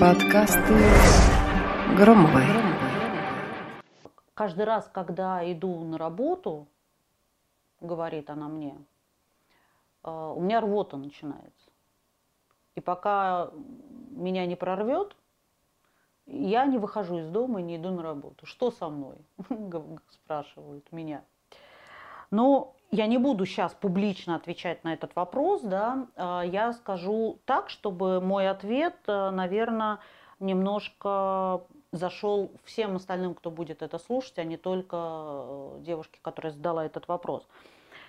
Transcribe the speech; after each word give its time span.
Подкасты 0.00 0.74
Громовой. 1.98 2.44
Каждый 4.32 4.64
раз, 4.64 4.88
когда 4.90 5.52
иду 5.52 5.84
на 5.84 5.98
работу, 5.98 6.66
говорит 7.80 8.30
она 8.30 8.48
мне, 8.48 8.78
э, 10.02 10.32
у 10.34 10.40
меня 10.40 10.62
рвота 10.62 10.96
начинается. 10.96 11.70
И 12.74 12.80
пока 12.80 13.50
меня 14.10 14.46
не 14.46 14.56
прорвет, 14.56 15.14
я 16.24 16.64
не 16.64 16.78
выхожу 16.78 17.18
из 17.18 17.28
дома 17.28 17.60
и 17.60 17.64
не 17.64 17.76
иду 17.76 17.90
на 17.90 18.02
работу. 18.02 18.46
Что 18.46 18.70
со 18.70 18.88
мной? 18.88 19.18
Спрашивают 20.10 20.90
меня. 20.90 21.22
Но 22.34 22.74
я 22.90 23.06
не 23.06 23.16
буду 23.16 23.46
сейчас 23.46 23.74
публично 23.74 24.34
отвечать 24.34 24.82
на 24.82 24.92
этот 24.92 25.14
вопрос, 25.14 25.60
да, 25.62 26.08
а, 26.16 26.42
я 26.42 26.72
скажу 26.72 27.38
так, 27.44 27.70
чтобы 27.70 28.20
мой 28.20 28.48
ответ, 28.48 28.96
э, 29.06 29.30
наверное, 29.30 30.00
немножко 30.40 31.62
зашел 31.92 32.50
всем 32.64 32.96
остальным, 32.96 33.34
кто 33.34 33.52
будет 33.52 33.82
это 33.82 33.98
слушать, 33.98 34.36
а 34.40 34.42
не 34.42 34.56
только 34.56 34.96
э, 34.96 35.76
девушке, 35.82 36.18
которая 36.22 36.52
задала 36.52 36.84
этот 36.84 37.06
вопрос. 37.06 37.46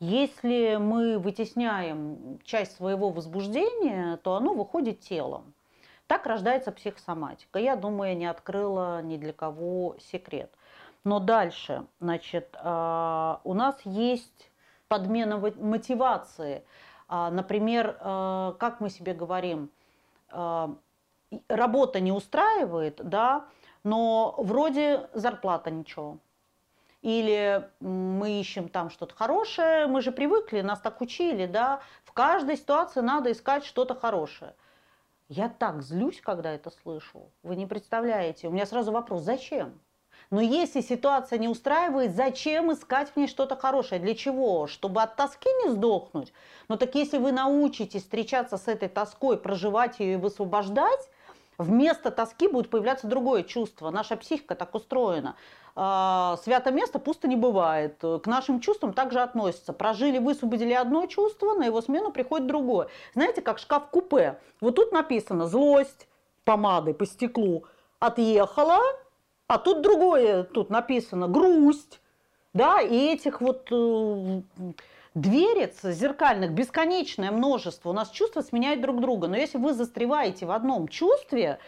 Если 0.00 0.76
мы 0.76 1.18
вытесняем 1.18 2.38
часть 2.42 2.76
своего 2.76 3.10
возбуждения, 3.10 4.16
то 4.22 4.36
оно 4.36 4.54
выходит 4.54 5.00
телом. 5.00 5.52
Так 6.06 6.24
рождается 6.24 6.72
психосоматика. 6.72 7.58
Я 7.58 7.76
думаю, 7.76 8.12
я 8.12 8.14
не 8.14 8.26
открыла 8.26 9.02
ни 9.02 9.18
для 9.18 9.34
кого 9.34 9.96
секрет. 9.98 10.50
Но 11.06 11.20
дальше, 11.20 11.86
значит, 12.00 12.56
а, 12.58 13.40
у 13.44 13.54
нас 13.54 13.80
есть 13.84 14.50
подмена 14.88 15.38
мотивации. 15.38 16.64
А, 17.06 17.30
например, 17.30 17.96
а, 18.00 18.56
как 18.58 18.80
мы 18.80 18.90
себе 18.90 19.14
говорим, 19.14 19.70
работа 21.48 22.00
не 22.00 22.10
устраивает, 22.10 23.00
да, 23.04 23.46
но 23.84 24.34
вроде 24.36 25.08
зарплата 25.12 25.70
ничего. 25.70 26.18
Или 27.02 27.70
мы 27.78 28.40
ищем 28.40 28.68
там 28.68 28.90
что-то 28.90 29.14
хорошее, 29.14 29.86
мы 29.86 30.00
же 30.02 30.10
привыкли, 30.10 30.60
нас 30.60 30.80
так 30.80 31.00
учили, 31.00 31.46
да, 31.46 31.82
в 32.02 32.12
каждой 32.12 32.56
ситуации 32.56 33.00
надо 33.00 33.30
искать 33.30 33.64
что-то 33.64 33.94
хорошее. 33.94 34.56
Я 35.28 35.48
так 35.48 35.82
злюсь, 35.82 36.20
когда 36.20 36.50
это 36.50 36.70
слышу. 36.70 37.30
Вы 37.44 37.54
не 37.54 37.66
представляете. 37.66 38.48
У 38.48 38.50
меня 38.50 38.66
сразу 38.66 38.90
вопрос, 38.90 39.22
зачем? 39.22 39.78
Но 40.30 40.40
если 40.40 40.80
ситуация 40.80 41.38
не 41.38 41.48
устраивает, 41.48 42.14
зачем 42.14 42.72
искать 42.72 43.10
в 43.10 43.16
ней 43.16 43.28
что-то 43.28 43.56
хорошее? 43.56 44.00
Для 44.00 44.14
чего? 44.14 44.66
Чтобы 44.66 45.02
от 45.02 45.16
тоски 45.16 45.48
не 45.64 45.70
сдохнуть? 45.70 46.32
Но 46.68 46.76
так 46.76 46.94
если 46.94 47.18
вы 47.18 47.32
научитесь 47.32 48.02
встречаться 48.02 48.56
с 48.56 48.66
этой 48.66 48.88
тоской, 48.88 49.36
проживать 49.36 50.00
ее 50.00 50.14
и 50.14 50.16
высвобождать, 50.16 51.08
вместо 51.58 52.10
тоски 52.10 52.48
будет 52.48 52.70
появляться 52.70 53.06
другое 53.06 53.44
чувство. 53.44 53.90
Наша 53.90 54.16
психика 54.16 54.54
так 54.54 54.74
устроена. 54.74 55.36
А, 55.76 56.38
свято 56.42 56.70
место 56.70 56.98
пусто 56.98 57.28
не 57.28 57.36
бывает. 57.36 57.98
К 58.00 58.22
нашим 58.26 58.60
чувствам 58.60 58.92
также 58.92 59.20
относятся. 59.20 59.72
Прожили, 59.72 60.18
высвободили 60.18 60.72
одно 60.72 61.06
чувство, 61.06 61.54
на 61.54 61.64
его 61.64 61.80
смену 61.82 62.10
приходит 62.10 62.46
другое. 62.46 62.88
Знаете, 63.14 63.42
как 63.42 63.58
шкаф-купе. 63.58 64.38
Вот 64.60 64.74
тут 64.74 64.90
написано 64.92 65.46
злость 65.46 66.08
помадой 66.44 66.94
по 66.94 67.06
стеклу 67.06 67.64
отъехала, 67.98 68.80
а 69.48 69.58
тут 69.58 69.82
другое, 69.82 70.44
тут 70.44 70.70
написано 70.70 71.28
грусть. 71.28 72.00
Да, 72.52 72.80
и 72.80 73.12
этих 73.12 73.42
вот 73.42 73.68
э, 73.70 74.40
дверец 75.14 75.82
зеркальных 75.82 76.52
бесконечное 76.52 77.30
множество. 77.30 77.90
У 77.90 77.92
нас 77.92 78.10
чувства 78.10 78.40
сменяют 78.40 78.80
друг 78.80 79.00
друга. 79.00 79.28
Но 79.28 79.36
если 79.36 79.58
вы 79.58 79.74
застреваете 79.74 80.46
в 80.46 80.50
одном 80.50 80.88
чувстве, 80.88 81.58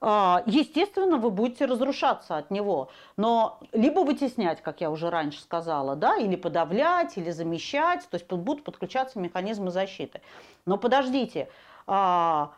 а, 0.00 0.42
естественно, 0.46 1.18
вы 1.18 1.30
будете 1.30 1.66
разрушаться 1.66 2.38
от 2.38 2.50
него. 2.50 2.90
Но 3.18 3.60
либо 3.72 4.00
вытеснять, 4.00 4.62
как 4.62 4.80
я 4.80 4.90
уже 4.90 5.10
раньше 5.10 5.40
сказала, 5.42 5.94
да, 5.94 6.16
или 6.16 6.36
подавлять, 6.36 7.18
или 7.18 7.30
замещать, 7.30 8.08
то 8.08 8.16
есть 8.16 8.26
будут 8.26 8.64
подключаться 8.64 9.18
механизмы 9.18 9.70
защиты. 9.70 10.22
Но 10.64 10.78
подождите, 10.78 11.50
а, 11.86 12.52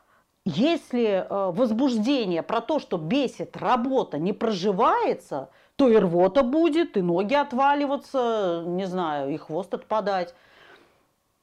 если 0.44 1.26
а, 1.28 1.52
возбуждение 1.52 2.42
про 2.42 2.60
то, 2.60 2.78
что 2.78 2.96
бесит 2.96 3.56
работа, 3.56 4.18
не 4.18 4.32
проживается, 4.32 5.50
то 5.76 5.88
и 5.88 5.96
рвота 5.96 6.42
будет, 6.42 6.96
и 6.96 7.02
ноги 7.02 7.34
отваливаться, 7.34 8.64
не 8.66 8.86
знаю, 8.86 9.32
и 9.32 9.36
хвост 9.36 9.72
отпадать. 9.72 10.34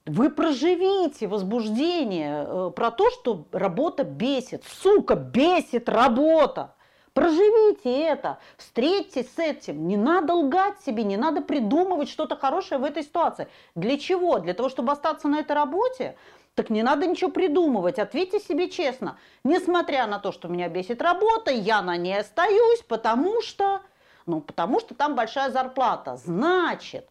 Вы 0.06 0.30
проживите 0.30 1.28
возбуждение 1.28 2.46
э, 2.48 2.72
про 2.76 2.90
то, 2.90 3.12
что 3.12 3.46
работа 3.52 4.04
бесит. 4.04 4.64
Сука, 4.66 5.16
бесит 5.16 5.88
работа. 5.88 6.74
Проживите 7.14 8.02
это, 8.02 8.40
встретьтесь 8.58 9.34
с 9.34 9.40
этим. 9.40 9.88
Не 9.88 9.98
надо 9.98 10.34
лгать 10.34 10.80
себе, 10.82 11.04
не 11.04 11.18
надо 11.18 11.42
придумывать 11.42 12.10
что-то 12.10 12.36
хорошее 12.36 12.80
в 12.80 12.84
этой 12.84 13.04
ситуации. 13.04 13.48
Для 13.76 13.98
чего? 13.98 14.40
Для 14.40 14.54
того, 14.54 14.70
чтобы 14.70 14.92
остаться 14.92 15.28
на 15.28 15.40
этой 15.40 15.54
работе? 15.54 16.16
Так 16.60 16.70
не 16.70 16.84
надо 16.84 17.08
ничего 17.08 17.32
придумывать. 17.32 18.00
Ответьте 18.00 18.38
себе 18.42 18.70
честно. 18.70 19.18
Несмотря 19.46 20.08
на 20.08 20.20
то, 20.20 20.34
что 20.34 20.50
меня 20.50 20.68
бесит 20.68 21.02
работа, 21.02 21.52
я 21.52 21.82
на 21.82 21.96
ней 21.96 22.20
остаюсь, 22.20 22.82
потому 22.86 23.42
что... 23.42 23.80
Ну, 24.26 24.42
потому 24.42 24.82
что 24.82 24.94
там 24.94 25.16
большая 25.16 25.52
зарплата. 25.52 26.18
Значит, 26.18 27.08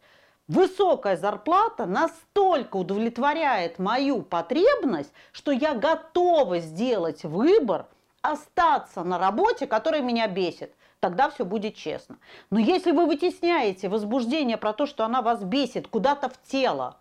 высокая 0.49 1.17
зарплата 1.17 1.87
настолько 1.87 2.77
удовлетворяет 2.77 3.79
мою 3.79 4.21
потребность, 4.21 5.15
что 5.33 5.51
я 5.51 5.73
готова 5.73 6.59
сделать 6.59 7.25
выбор 7.25 7.87
остаться 8.21 9.03
на 9.03 9.17
работе, 9.17 9.67
которая 9.67 10.03
меня 10.03 10.29
бесит. 10.29 10.75
Тогда 11.01 11.31
все 11.31 11.47
будет 11.47 11.75
честно. 11.75 12.19
Но 12.51 12.59
если 12.59 12.91
вы 12.91 13.07
вытесняете 13.07 13.89
возбуждение 13.89 14.59
про 14.59 14.75
то, 14.75 14.85
что 14.85 15.07
она 15.07 15.23
вас 15.23 15.43
бесит 15.43 15.89
куда-то 15.89 16.29
в 16.29 16.37
тело, 16.43 16.99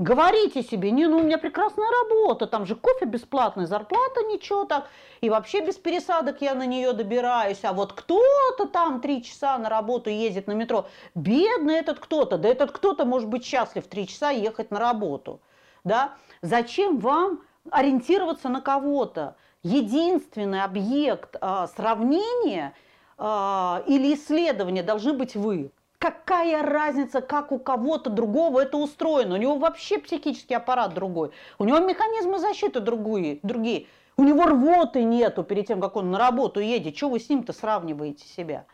Говорите 0.00 0.62
себе, 0.62 0.92
не, 0.92 1.06
ну 1.06 1.18
у 1.18 1.22
меня 1.22 1.36
прекрасная 1.36 1.86
работа, 1.90 2.46
там 2.46 2.64
же 2.64 2.74
кофе 2.74 3.04
бесплатный, 3.04 3.66
зарплата 3.66 4.22
ничего 4.22 4.64
так, 4.64 4.88
и 5.20 5.28
вообще 5.28 5.60
без 5.60 5.74
пересадок 5.74 6.40
я 6.40 6.54
на 6.54 6.64
нее 6.64 6.94
добираюсь, 6.94 7.62
а 7.64 7.74
вот 7.74 7.92
кто-то 7.92 8.64
там 8.64 9.02
три 9.02 9.22
часа 9.22 9.58
на 9.58 9.68
работу 9.68 10.08
ездит 10.08 10.46
на 10.46 10.52
метро, 10.52 10.86
бедный 11.14 11.74
этот 11.74 11.98
кто-то, 11.98 12.38
да 12.38 12.48
этот 12.48 12.72
кто-то 12.72 13.04
может 13.04 13.28
быть 13.28 13.44
счастлив 13.44 13.86
три 13.88 14.08
часа 14.08 14.30
ехать 14.30 14.70
на 14.70 14.80
работу, 14.80 15.42
да? 15.84 16.14
Зачем 16.40 16.98
вам 16.98 17.42
ориентироваться 17.70 18.48
на 18.48 18.62
кого-то? 18.62 19.36
Единственный 19.62 20.62
объект 20.62 21.36
а, 21.42 21.66
сравнения 21.66 22.72
а, 23.18 23.82
или 23.86 24.14
исследования 24.14 24.82
должны 24.82 25.12
быть 25.12 25.36
вы. 25.36 25.72
Какая 26.00 26.62
разница, 26.62 27.20
как 27.20 27.52
у 27.52 27.58
кого-то 27.58 28.08
другого 28.08 28.60
это 28.60 28.78
устроено? 28.78 29.34
У 29.34 29.38
него 29.38 29.56
вообще 29.56 29.98
психический 29.98 30.54
аппарат 30.54 30.94
другой. 30.94 31.30
У 31.58 31.64
него 31.64 31.78
механизмы 31.78 32.38
защиты 32.38 32.80
другие. 32.80 33.38
другие. 33.42 33.86
У 34.16 34.24
него 34.24 34.46
рвоты 34.46 35.04
нету 35.04 35.44
перед 35.44 35.66
тем, 35.66 35.78
как 35.78 35.96
он 35.96 36.10
на 36.10 36.18
работу 36.18 36.58
едет. 36.58 36.96
Чего 36.96 37.10
вы 37.10 37.20
с 37.20 37.28
ним-то 37.28 37.52
сравниваете 37.52 38.26
себя? 38.26 38.64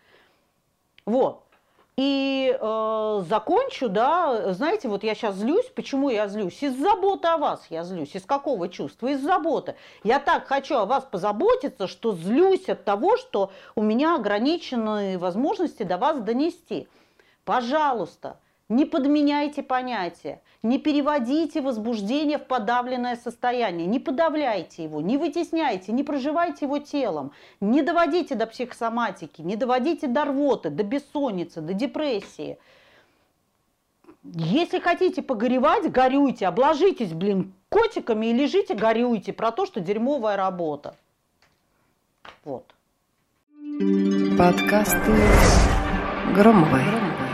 Вот. 1.04 1.42
И 1.96 2.56
э, 2.56 3.22
закончу, 3.28 3.88
да, 3.88 4.52
знаете, 4.52 4.86
вот 4.86 5.02
я 5.02 5.16
сейчас 5.16 5.34
злюсь. 5.34 5.66
Почему 5.74 6.10
я 6.10 6.28
злюсь? 6.28 6.62
Из 6.62 6.76
заботы 6.76 7.26
о 7.26 7.38
вас 7.38 7.66
я 7.70 7.82
злюсь. 7.82 8.14
Из 8.14 8.24
какого 8.24 8.68
чувства? 8.68 9.08
Из 9.08 9.20
заботы. 9.20 9.74
Я 10.04 10.20
так 10.20 10.46
хочу 10.46 10.76
о 10.76 10.86
вас 10.86 11.02
позаботиться, 11.02 11.88
что 11.88 12.12
злюсь 12.12 12.68
от 12.68 12.84
того, 12.84 13.16
что 13.16 13.50
у 13.74 13.82
меня 13.82 14.14
ограниченные 14.14 15.18
возможности 15.18 15.82
до 15.82 15.98
вас 15.98 16.20
донести. 16.20 16.86
Пожалуйста, 17.46 18.40
не 18.68 18.84
подменяйте 18.84 19.62
понятия, 19.62 20.42
не 20.64 20.80
переводите 20.80 21.60
возбуждение 21.60 22.38
в 22.38 22.46
подавленное 22.46 23.14
состояние, 23.14 23.86
не 23.86 24.00
подавляйте 24.00 24.82
его, 24.82 25.00
не 25.00 25.16
вытесняйте, 25.16 25.92
не 25.92 26.02
проживайте 26.02 26.64
его 26.64 26.80
телом, 26.80 27.30
не 27.60 27.82
доводите 27.82 28.34
до 28.34 28.48
психосоматики, 28.48 29.42
не 29.42 29.54
доводите 29.54 30.08
до 30.08 30.24
рвоты, 30.24 30.70
до 30.70 30.82
бессонницы, 30.82 31.60
до 31.60 31.72
депрессии. 31.72 32.58
Если 34.24 34.80
хотите 34.80 35.22
погоревать, 35.22 35.88
горюйте, 35.92 36.48
обложитесь, 36.48 37.12
блин, 37.12 37.52
котиками 37.68 38.26
и 38.26 38.32
лежите, 38.32 38.74
горюйте 38.74 39.32
про 39.32 39.52
то, 39.52 39.66
что 39.66 39.78
дерьмовая 39.78 40.36
работа. 40.36 40.96
Вот. 42.42 42.64
Подкасты 44.36 45.12
Громовой. 46.34 47.25